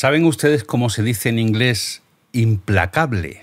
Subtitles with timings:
[0.00, 2.00] ¿Saben ustedes cómo se dice en inglés
[2.32, 3.38] implacable?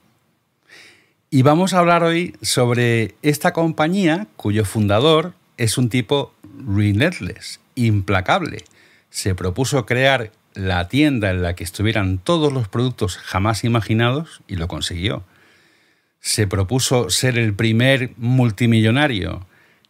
[1.34, 6.34] Y vamos a hablar hoy sobre esta compañía cuyo fundador es un tipo
[6.68, 8.66] relentless, implacable.
[9.12, 14.58] Se propuso crear la tienda en la que estuvieran todos los productos jamás imaginados y
[14.58, 15.24] lo consiguió.
[16.20, 19.48] Se propuso ser el primer multimillonario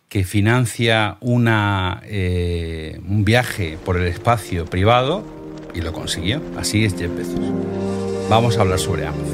[0.10, 5.26] que financia una, eh, un viaje por el espacio privado
[5.74, 6.40] y lo consiguió.
[6.56, 7.40] Así es Jeff Bezos.
[8.30, 9.31] Vamos a hablar sobre Amazon.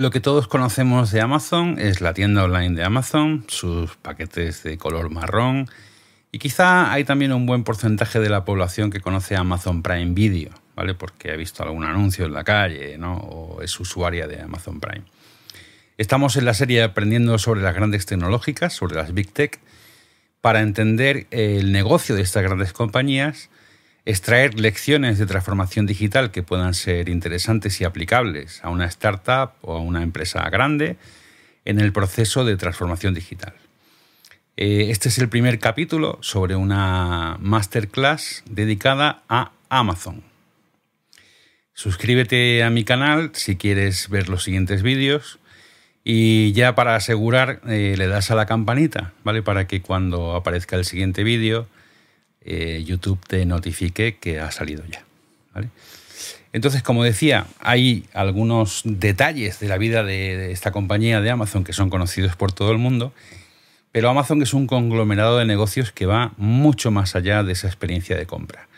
[0.00, 4.78] Lo que todos conocemos de Amazon es la tienda online de Amazon, sus paquetes de
[4.78, 5.68] color marrón
[6.32, 10.52] y quizá hay también un buen porcentaje de la población que conoce Amazon Prime Video,
[10.74, 10.94] ¿vale?
[10.94, 13.18] Porque ha visto algún anuncio en la calle, ¿no?
[13.18, 15.04] O es usuaria de Amazon Prime.
[15.98, 19.60] Estamos en la serie aprendiendo sobre las grandes tecnológicas, sobre las Big Tech,
[20.40, 23.50] para entender el negocio de estas grandes compañías
[24.10, 29.76] extraer lecciones de transformación digital que puedan ser interesantes y aplicables a una startup o
[29.76, 30.96] a una empresa grande
[31.64, 33.54] en el proceso de transformación digital.
[34.56, 40.22] Eh, este es el primer capítulo sobre una masterclass dedicada a Amazon.
[41.72, 45.38] Suscríbete a mi canal si quieres ver los siguientes vídeos
[46.04, 49.42] y ya para asegurar eh, le das a la campanita, ¿vale?
[49.42, 51.68] Para que cuando aparezca el siguiente vídeo
[52.42, 55.04] eh, YouTube te notifique que ha salido ya.
[56.52, 61.72] Entonces, como decía, hay algunos detalles de la vida de, esta compañía de Amazon que
[61.72, 63.12] son conocidos por todo el mundo,
[63.92, 68.16] pero Amazon es un conglomerado de negocios que va mucho más allá de esa experiencia
[68.16, 68.68] de compra.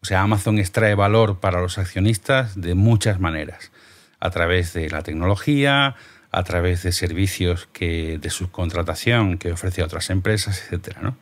[0.00, 3.72] O sea, Amazon extrae valor para los accionistas de muchas maneras,
[4.20, 5.96] a través de la tecnología,
[6.30, 11.16] a través de servicios que, de subcontratación que ofrece a otras empresas, etcétera, ¿no?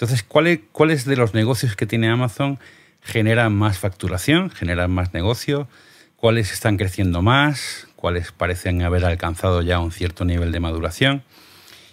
[0.00, 2.58] Entonces, ¿cuáles de los negocios que tiene Amazon
[3.02, 5.68] generan más facturación, generan más negocio?
[6.16, 7.86] ¿Cuáles están creciendo más?
[7.96, 11.22] ¿Cuáles parecen haber alcanzado ya un cierto nivel de maduración?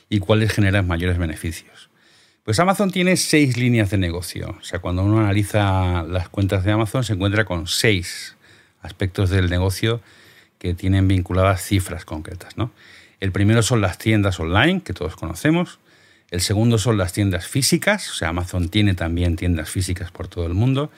[0.08, 1.90] ¿Y cuáles generan mayores beneficios?
[2.46, 4.56] Pues Amazon tiene seis líneas de negocio.
[4.58, 8.38] O sea, cuando uno analiza las cuentas de Amazon se encuentra con seis
[8.82, 10.00] aspectos del negocio
[10.60, 12.56] que tienen vinculadas cifras concretas.
[12.56, 12.72] ¿no?
[13.20, 15.80] El primero son las tiendas online, que todos conocemos.
[16.30, 20.46] El segundo son las tiendas físicas, o sea, Amazon tiene también tiendas físicas por todo
[20.46, 20.92] el mundo.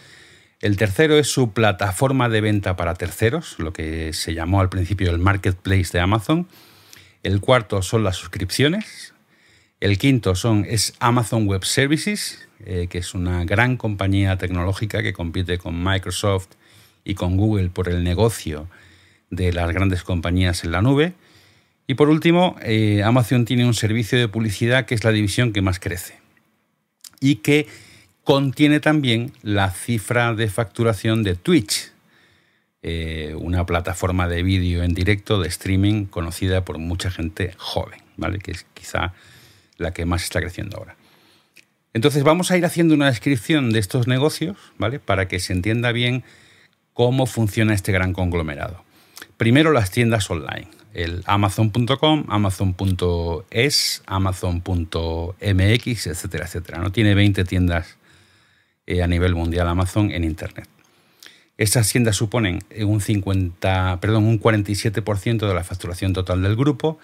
[0.62, 5.12] El tercero es su plataforma de venta para terceros, lo que se llamó al principio
[5.12, 6.48] el marketplace de Amazon.
[7.24, 9.14] El cuarto son las suscripciones.
[9.80, 15.14] El quinto son, es Amazon Web Services, eh, que es una gran compañía tecnológica que
[15.14, 16.50] compite con Microsoft
[17.06, 18.68] y con Google por el negocio
[19.30, 21.14] de las grandes compañías en la nube.
[21.90, 25.64] Y por último, eh, Amazon tiene un servicio de publicidad que es la división que
[25.64, 26.20] más crece
[27.20, 27.66] y que
[28.24, 31.92] contiene también la cifra de facturación de Twitch,
[32.84, 38.38] eh, una plataforma de vídeo en directo de streaming conocida por mucha gente joven, ¿vale?
[38.38, 39.16] que es quizá
[39.78, 40.96] la que más está creciendo ahora.
[41.96, 45.00] Entonces vamos a ir haciendo una descripción de estos negocios, ¿vale?
[45.00, 46.24] Para que se entienda bien
[46.94, 48.84] cómo funciona este gran conglomerado.
[49.38, 56.80] Primero las tiendas online el amazon.com, amazon.es, amazon.mx, etcétera, etcétera.
[56.80, 56.92] ¿no?
[56.92, 57.98] Tiene 20 tiendas
[58.88, 60.68] eh, a nivel mundial Amazon en Internet.
[61.58, 66.98] Estas tiendas suponen un, 50, perdón, un 47% de la facturación total del grupo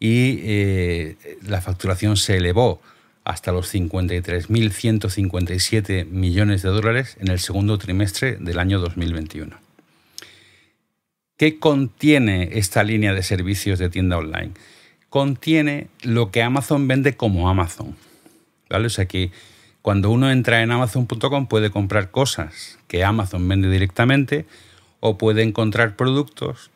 [0.00, 1.16] y eh,
[1.46, 2.80] la facturación se elevó
[3.24, 9.71] hasta los 53.157 millones de dólares en el segundo trimestre del año 2021.
[11.42, 14.52] ¿Qué contiene esta línea de servicios de tienda online?
[15.08, 17.96] Contiene lo que Amazon vende como Amazon.
[18.70, 18.86] ¿vale?
[18.86, 19.32] O sea que
[19.82, 24.46] cuando uno entra en amazon.com puede comprar cosas que Amazon vende directamente
[25.00, 26.70] o puede encontrar productos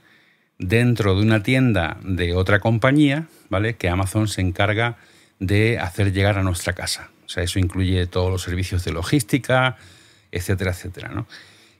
[0.58, 3.76] dentro de una tienda de otra compañía, ¿vale?
[3.76, 4.96] Que Amazon se encarga
[5.38, 7.10] de hacer llegar a nuestra casa.
[7.24, 9.76] O sea, eso incluye todos los servicios de logística,
[10.32, 11.24] etcétera, etcétera.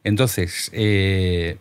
[0.04, 1.58] Entonces, eh,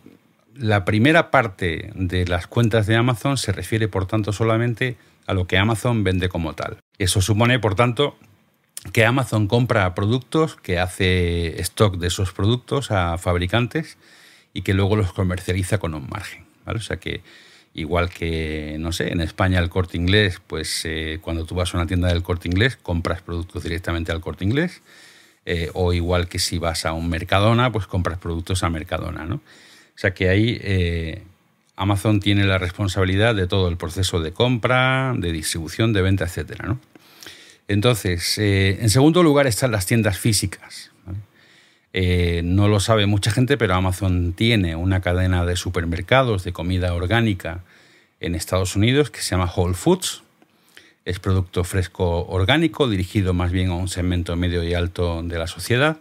[0.58, 5.46] la primera parte de las cuentas de Amazon se refiere, por tanto, solamente a lo
[5.46, 6.78] que Amazon vende como tal.
[6.98, 8.16] Eso supone, por tanto,
[8.92, 13.98] que Amazon compra productos, que hace stock de esos productos a fabricantes
[14.54, 16.46] y que luego los comercializa con un margen.
[16.64, 16.78] ¿vale?
[16.78, 17.22] O sea que
[17.74, 21.78] igual que, no sé, en España el corte inglés, pues eh, cuando tú vas a
[21.78, 24.82] una tienda del corte inglés, compras productos directamente al corte inglés.
[25.44, 29.24] Eh, o igual que si vas a un Mercadona, pues compras productos a Mercadona.
[29.26, 29.40] ¿no?
[29.96, 31.22] O sea que ahí eh,
[31.74, 36.62] Amazon tiene la responsabilidad de todo el proceso de compra, de distribución, de venta, etc.
[36.64, 36.78] ¿no?
[37.66, 40.92] Entonces, eh, en segundo lugar están las tiendas físicas.
[41.98, 46.92] Eh, no lo sabe mucha gente, pero Amazon tiene una cadena de supermercados de comida
[46.92, 47.64] orgánica
[48.20, 50.22] en Estados Unidos que se llama Whole Foods.
[51.06, 55.46] Es producto fresco orgánico, dirigido más bien a un segmento medio y alto de la
[55.46, 55.96] sociedad.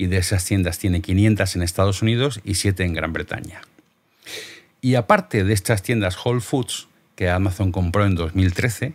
[0.00, 3.60] Y de esas tiendas tiene 500 en Estados Unidos y 7 en Gran Bretaña.
[4.80, 8.94] Y aparte de estas tiendas Whole Foods que Amazon compró en 2013,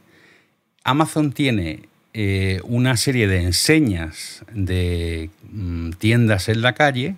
[0.84, 7.18] Amazon tiene eh, una serie de enseñas de mm, tiendas en la calle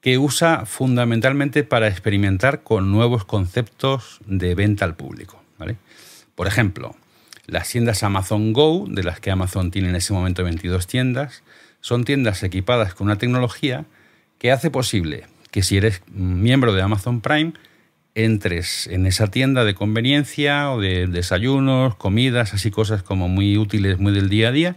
[0.00, 5.42] que usa fundamentalmente para experimentar con nuevos conceptos de venta al público.
[6.34, 6.96] Por ejemplo,
[7.46, 11.42] las tiendas Amazon Go, de las que Amazon tiene en ese momento 22 tiendas,
[11.84, 13.84] son tiendas equipadas con una tecnología
[14.38, 17.52] que hace posible que si eres miembro de Amazon Prime,
[18.14, 23.98] entres en esa tienda de conveniencia o de desayunos, comidas, así cosas como muy útiles,
[23.98, 24.76] muy del día a día,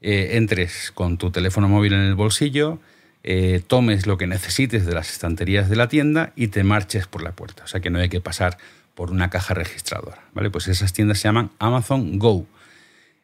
[0.00, 2.78] eh, entres con tu teléfono móvil en el bolsillo,
[3.22, 7.22] eh, tomes lo que necesites de las estanterías de la tienda y te marches por
[7.22, 7.64] la puerta.
[7.64, 8.56] O sea que no hay que pasar
[8.94, 10.22] por una caja registradora.
[10.32, 10.48] ¿vale?
[10.48, 12.46] Pues esas tiendas se llaman Amazon Go.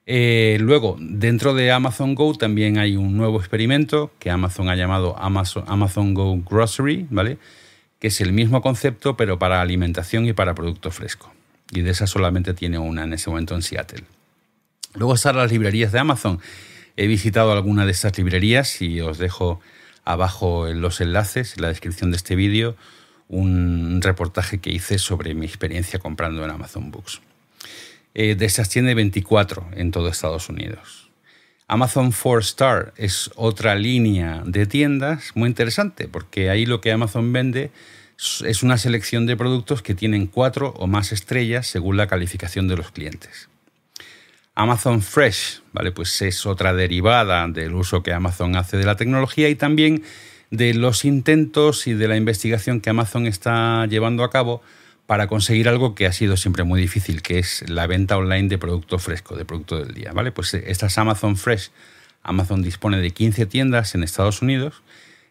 [0.06, 5.17] Eh, luego, dentro de Amazon Go también hay un nuevo experimento que Amazon ha llamado
[5.19, 7.38] Amazon, Amazon Go Grocery, ¿vale?
[8.00, 11.32] que es el mismo concepto pero para alimentación y para producto fresco.
[11.70, 14.05] Y de esa solamente tiene una en ese momento en Seattle.
[14.94, 16.41] Luego están las librerías de Amazon.
[16.96, 19.61] He visitado alguna de estas librerías y os dejo
[20.05, 22.75] abajo en los enlaces, en la descripción de este vídeo,
[23.29, 27.20] un reportaje que hice sobre mi experiencia comprando en Amazon Books.
[28.14, 31.10] Eh, de esas tiene 24 en todo Estados Unidos.
[31.68, 37.32] Amazon 4 Star es otra línea de tiendas muy interesante porque ahí lo que Amazon
[37.32, 37.70] vende
[38.44, 42.76] es una selección de productos que tienen cuatro o más estrellas según la calificación de
[42.76, 43.48] los clientes.
[44.54, 45.92] Amazon Fresh, ¿vale?
[45.92, 50.02] Pues es otra derivada del uso que Amazon hace de la tecnología y también
[50.50, 54.60] de los intentos y de la investigación que Amazon está llevando a cabo
[55.10, 58.58] para conseguir algo que ha sido siempre muy difícil, que es la venta online de
[58.58, 60.30] producto fresco, de producto del día, ¿vale?
[60.30, 61.72] Pues eh, estas Amazon Fresh,
[62.22, 64.84] Amazon dispone de 15 tiendas en Estados Unidos.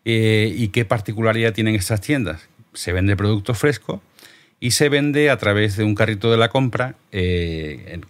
[0.03, 2.49] Eh, ¿Y qué particularidad tienen estas tiendas?
[2.73, 4.01] Se vende producto fresco
[4.59, 8.01] y se vende a través de un carrito de la compra eh,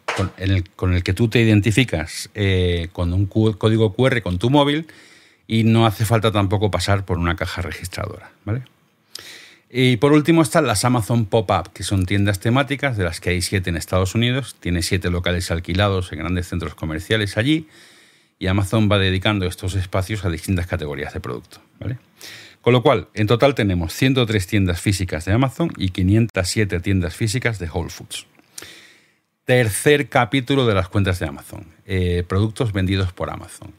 [0.75, 2.31] con, el, que tú te identificas
[2.93, 4.87] con un código QR con tu móvil
[5.45, 8.63] y no hace falta tampoco pasar por una caja registradora, ¿vale?
[9.71, 13.41] Y por último están las Amazon Pop-Up, que son tiendas temáticas, de las que hay
[13.43, 14.55] siete en Estados Unidos.
[14.59, 17.67] Tiene siete locales alquilados en grandes centros comerciales allí.
[18.39, 21.61] Y Amazon va dedicando estos espacios a distintas categorías de producto.
[22.61, 27.59] Con lo cual, en total tenemos 103 tiendas físicas de Amazon y 507 tiendas físicas
[27.59, 28.25] de Whole Foods.
[29.45, 31.65] Tercer capítulo de las cuentas de Amazon.
[31.85, 33.73] Eh, productos vendidos por Amazon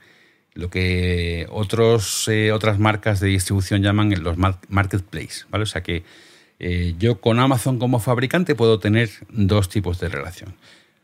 [0.61, 5.63] lo que otros, eh, otras marcas de distribución llaman los marketplace, ¿vale?
[5.63, 6.05] O sea que
[6.59, 10.55] eh, yo con Amazon como fabricante puedo tener dos tipos de relación.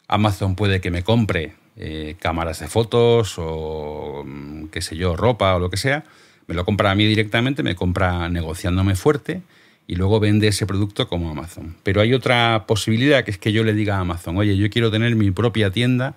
[0.09, 5.57] Amazon puede que me compre eh, cámaras de fotos o mm, qué sé yo, ropa
[5.57, 6.05] o lo que sea,
[6.47, 9.41] me lo compra a mí directamente, me compra negociándome fuerte
[9.87, 11.77] y luego vende ese producto como Amazon.
[11.83, 14.91] Pero hay otra posibilidad que es que yo le diga a Amazon, oye, yo quiero
[14.91, 16.15] tener mi propia tienda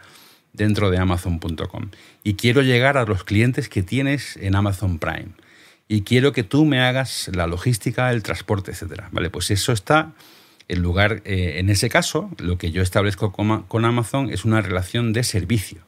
[0.53, 1.89] dentro de amazon.com.
[2.23, 5.29] Y quiero llegar a los clientes que tienes en Amazon Prime.
[5.87, 9.03] Y quiero que tú me hagas la logística, el transporte, etc.
[9.11, 10.13] Vale, pues eso está
[10.69, 15.13] en lugar, eh, en ese caso, lo que yo establezco con, Amazon es una relación
[15.13, 15.79] de servicio.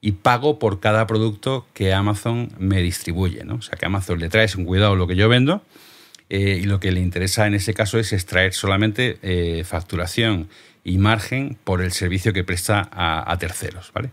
[0.00, 3.44] Y pago por cada producto que Amazon me distribuye.
[3.44, 3.56] ¿no?
[3.56, 5.62] O sea, que Amazon le trae sin cuidado lo que yo vendo.
[6.30, 10.48] Eh, y lo que le interesa en ese caso es extraer solamente eh, facturación
[10.84, 13.90] y margen por el servicio que presta a, terceros.
[13.94, 14.10] ¿vale?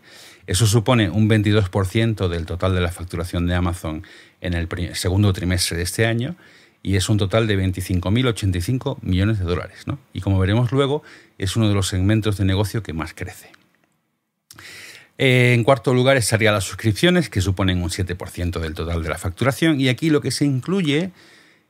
[0.48, 4.04] Eso supone un 22% del total de la facturación de Amazon
[4.40, 6.36] en el segundo trimestre de este año
[6.82, 9.86] y es un total de 25.085 millones de dólares.
[9.86, 10.00] ¿no?
[10.14, 11.04] Y como veremos luego,
[11.38, 13.52] es uno de los segmentos de negocio que más crece.
[15.18, 19.80] En cuarto lugar estaría las suscripciones, que suponen un 7% del total de la facturación.
[19.80, 21.12] Y aquí lo que se incluye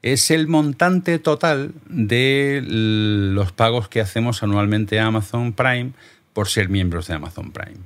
[0.02, 5.92] es el montante total de los pagos que hacemos anualmente a Amazon Prime
[6.34, 7.78] por ser miembros de Amazon Prime.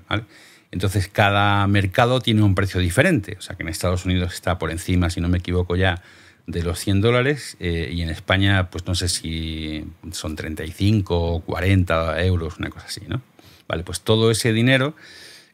[0.72, 3.36] Entonces, cada mercado tiene un precio diferente.
[3.38, 6.02] O sea, que en Estados Unidos está por encima, si no me equivoco ya,
[6.48, 11.40] de los 100 dólares eh, y en España, pues no sé si son 35 o
[11.42, 13.22] 40 euros, una cosa así, ¿no?
[13.68, 14.96] Vale, pues todo ese dinero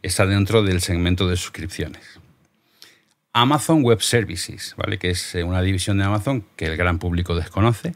[0.01, 2.20] está dentro del segmento de suscripciones.
[3.33, 4.97] Amazon Web Services, ¿vale?
[4.97, 7.95] Que es eh, una división de Amazon que el gran público desconoce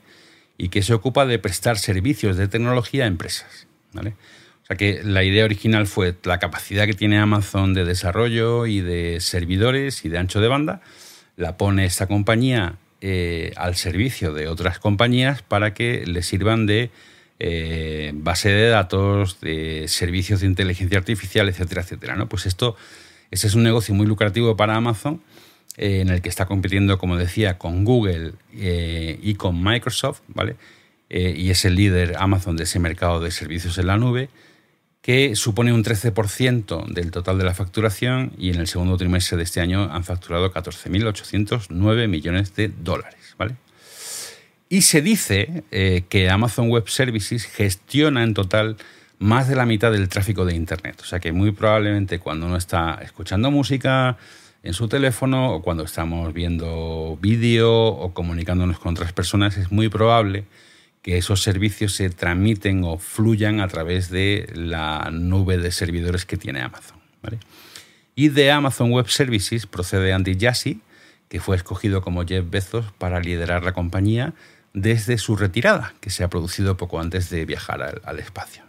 [0.58, 4.16] y que se ocupa de prestar servicios de tecnología a empresas, ¿vale?
[4.64, 8.82] O sea que la idea original fue la capacidad que tiene Amazon de desarrollo y
[8.82, 10.82] de servidores y de ancho de banda,
[11.38, 16.90] la pone esta compañía eh, al servicio de otras compañías para que le sirvan de
[17.40, 22.16] eh, base de datos, de servicios de inteligencia artificial, etcétera, etcétera.
[22.16, 22.28] ¿no?
[22.28, 22.76] Pues esto,
[23.36, 25.22] ese es un negocio muy lucrativo para Amazon,
[25.78, 30.56] eh, en el que está compitiendo, como decía, con Google y con Microsoft, ¿vale?
[31.10, 34.30] y es el líder Amazon de ese mercado de servicios en la nube
[35.06, 39.44] que supone un 13% del total de la facturación y en el segundo trimestre de
[39.44, 43.36] este año han facturado 14.809 millones de dólares.
[43.38, 43.56] ¿vale?
[44.68, 48.78] Y se dice eh, que Amazon Web Services gestiona en total
[49.20, 51.00] más de la mitad del tráfico de Internet.
[51.02, 54.18] O sea que muy probablemente cuando uno está escuchando música
[54.64, 59.90] en su teléfono o cuando estamos viendo vídeo o comunicándonos con otras personas, es muy
[59.90, 60.46] probable
[61.02, 66.36] que esos servicios se transmiten o fluyan a través de la nube de servidores que
[66.36, 66.98] tiene Amazon.
[68.16, 70.82] Y de Amazon Web Services procede Andy Jassy,
[71.30, 74.34] que fue escogido como Jeff Bezos para liderar la compañía
[74.74, 78.64] desde su retirada, que se ha producido poco antes de viajar al, espacio.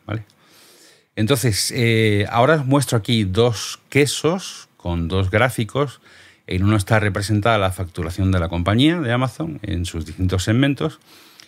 [1.17, 6.01] Entonces, eh, ahora os muestro aquí dos quesos con dos gráficos.
[6.47, 11.01] En uno está representada la facturación de la compañía de Amazon en sus distintos segmentos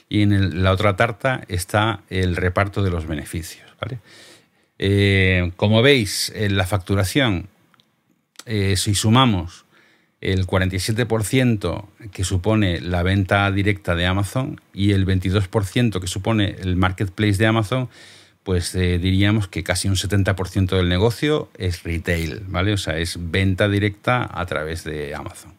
[0.08, 3.68] y en la otra tarta está el reparto de los beneficios.
[4.78, 7.48] Eh, como veis, en la facturación,
[8.46, 9.66] eh, si sumamos
[10.20, 16.76] el 47% que supone la venta directa de Amazon y el 22% que supone el
[16.76, 17.88] marketplace de Amazon,
[18.48, 22.72] pues eh, diríamos que casi un 70% del negocio es retail, ¿vale?
[22.72, 25.52] O sea, es venta directa a través de Amazon.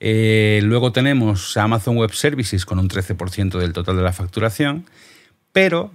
[0.00, 4.84] Eh, luego tenemos Amazon Web Services con un 13% del total de la facturación,
[5.52, 5.92] pero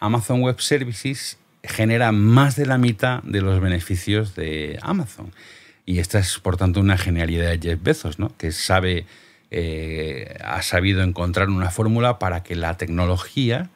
[0.00, 5.30] Amazon Web Services genera más de la mitad de los beneficios de Amazon.
[5.86, 8.36] Y esta es, por tanto, una genialidad de Jeff Bezos, ¿no?
[8.38, 9.06] que sabe,
[9.52, 13.70] eh, ha sabido encontrar una fórmula para que la tecnología,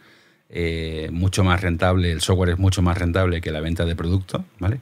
[0.50, 4.44] eh, mucho más rentable, el software es mucho más rentable que la venta de producto,
[4.58, 4.80] ¿vale?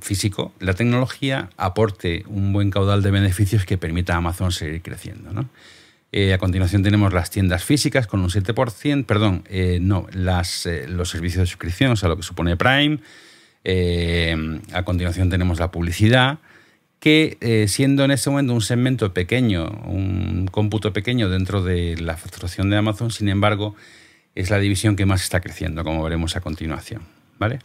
[0.00, 5.30] físico, la tecnología aporte un buen caudal de beneficios que permita a Amazon seguir creciendo.
[6.12, 10.86] Eh, a continuación tenemos las tiendas físicas con un 7%, perdón, eh, no, las, eh,
[10.88, 12.98] los servicios de suscripción, o sea, lo que supone Prime.
[14.72, 16.38] a continuación tenemos la publicidad,
[17.04, 22.70] que siendo en este momento un segmento pequeño, un cómputo pequeño dentro de la facturación
[22.70, 23.76] de Amazon, sin embargo,
[24.34, 27.02] es la división que más está creciendo, como veremos a continuación.
[27.38, 27.58] ¿vale?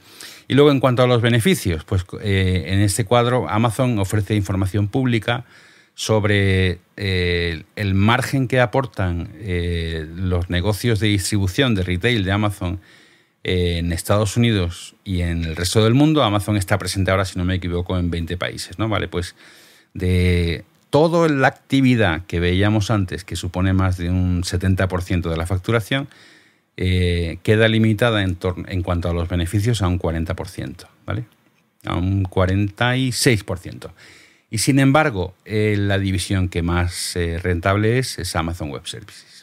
[0.48, 4.88] Y luego en cuanto a los beneficios, pues eh, en este cuadro Amazon ofrece información
[4.88, 5.46] pública
[5.96, 12.80] sobre eh, el margen que aportan eh, los negocios de distribución de retail de Amazon
[13.44, 16.24] en Estados Unidos y en el resto del mundo.
[16.24, 18.90] Amazon está presente ahora, si no me equivoco, en 20 países, ¿no?
[18.90, 19.36] Vale, pues
[19.94, 25.46] de toda la actividad que veíamos antes, que supone más de un 70% de la
[25.46, 26.08] facturación,
[26.78, 31.26] eh, queda limitada en, en, cuanto a los beneficios a un 40%, ¿vale?
[31.86, 33.92] A un 46%.
[34.52, 39.39] Y sin embargo, eh, la división que más eh, rentable es, es Amazon Web Services.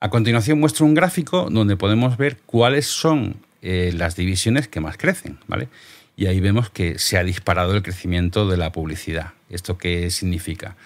[0.00, 5.38] A continuación muestro un gráfico donde podemos ver cuáles son las divisiones que más crecen,
[5.48, 5.68] ¿vale?
[6.16, 9.32] Y ahí vemos que se ha disparado el crecimiento de la publicidad.
[9.50, 10.76] ¿Esto qué significa?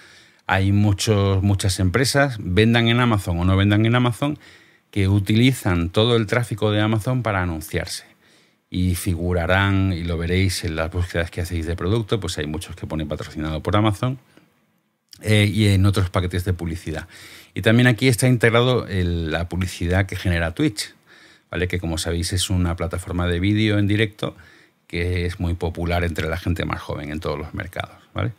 [0.47, 4.39] Hay muchos, muchas empresas, vendan en Amazon o no vendan en Amazon,
[4.89, 8.05] que utilizan todo el tráfico de Amazon para anunciarse.
[8.71, 12.75] Y figurarán, y lo veréis en las búsquedas que hacéis de producto, pues hay muchos
[12.75, 14.17] que ponen patrocinado por Amazon
[15.21, 17.07] eh, y en otros paquetes de publicidad.
[17.53, 20.93] Y también aquí está integrado la publicidad que genera Twitch,
[21.51, 21.67] ¿vale?
[21.67, 24.35] que como sabéis es una plataforma de vídeo en directo
[24.87, 27.95] que es muy popular entre la gente más joven en todos los mercados.
[28.13, 28.31] ¿vale?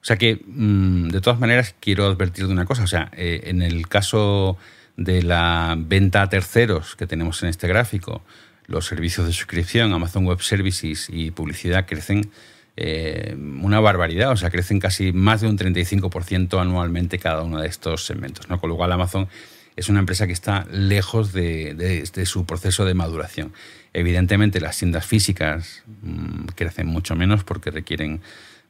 [0.00, 2.84] O sea que, mm, de todas maneras, quiero advertir de una cosa.
[2.84, 4.56] O sea, eh, en el caso
[4.96, 8.22] de la venta a terceros que tenemos en este gráfico,
[8.66, 12.30] los servicios de suscripción, Amazon Web Services y publicidad crecen
[12.80, 17.66] eh, una barbaridad, o sea, crecen casi más de un 35% anualmente cada uno de
[17.66, 18.60] estos segmentos, ¿no?
[18.60, 19.26] Con lo cual Amazon
[19.74, 23.52] es una empresa que está lejos de, su proceso de maduración.
[23.92, 28.20] Evidentemente las tiendas físicas mm, crecen mucho menos porque requieren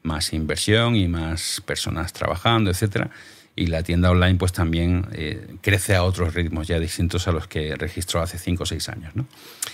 [0.03, 3.11] más inversión y más personas trabajando, etcétera.
[3.57, 7.47] Y la tienda online pues también eh, crece a otros ritmos ya distintos a los
[7.47, 9.13] que registró hace 5 o 6 años.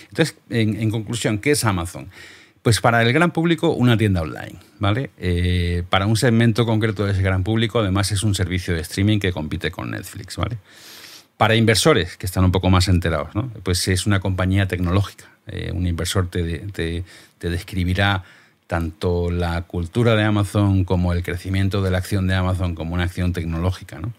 [0.09, 2.09] Entonces, en, conclusión, ¿qué es Amazon?
[2.65, 5.11] Pues para el gran público, una tienda online, ¿vale?
[5.19, 9.19] Eh, para un segmento concreto de ese gran público, además es un servicio de streaming
[9.19, 10.57] que compite con Netflix, ¿vale?
[11.37, 13.51] Para inversores, que están un poco más enterados, ¿no?
[13.61, 15.25] Pues es una compañía tecnológica.
[15.45, 17.03] Eh, un inversor te, te,
[17.37, 18.23] te describirá
[18.65, 23.03] tanto la cultura de Amazon como el crecimiento de la acción de Amazon como una
[23.03, 23.99] acción tecnológica.
[23.99, 24.11] ¿no?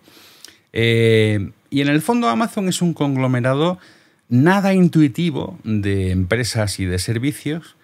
[0.73, 3.81] Eh, y en el fondo Amazon es un conglomerado
[4.29, 7.75] nada intuitivo de empresas y de servicios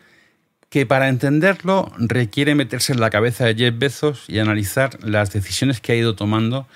[0.73, 5.83] que para entenderlo requiere meterse en la cabeza de Jeff Bezos y analizar las decisiones
[5.83, 6.67] que ha ido tomando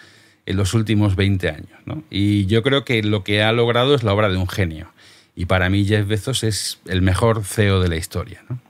[0.45, 1.81] en los últimos 20 años.
[1.87, 2.05] ¿no?
[2.11, 4.93] Y yo creo que lo que ha logrado es la obra de un genio.
[5.35, 8.45] Y para mí Jeff Bezos es el mejor CEO de la historia.
[8.50, 8.61] ¿no?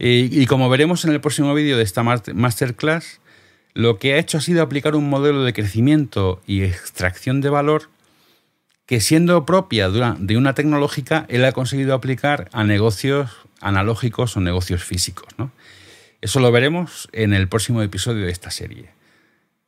[0.00, 3.20] Y, como veremos en el próximo vídeo de esta masterclass,
[3.74, 7.90] lo que ha hecho ha sido aplicar un modelo de crecimiento y extracción de valor
[8.86, 13.30] que siendo propia de una, tecnológica, él ha conseguido aplicar a negocios
[13.62, 15.28] analógicos o negocios físicos.
[16.20, 18.90] Eso lo veremos en el próximo episodio de esta serie.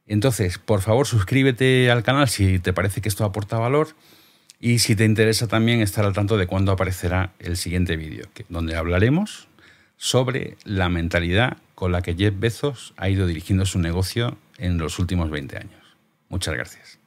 [0.06, 3.88] Entonces, por favor, suscríbete al canal si te parece que esto aporta valor
[4.60, 8.76] y si te interesa también estar al tanto de cuándo aparecerá el siguiente vídeo, donde
[8.76, 9.48] hablaremos
[9.96, 14.98] sobre la mentalidad con la que Jeff Bezos ha ido dirigiendo su negocio en los
[14.98, 15.82] últimos 20 años.
[16.28, 17.03] Muchas gracias.